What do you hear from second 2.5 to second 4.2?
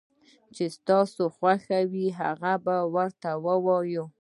به ورته ووايو